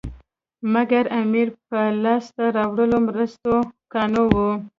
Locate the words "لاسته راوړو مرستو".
2.03-3.53